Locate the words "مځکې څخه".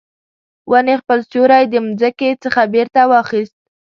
1.85-2.61